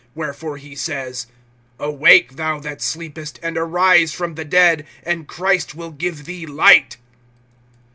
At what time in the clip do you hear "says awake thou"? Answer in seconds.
0.75-2.59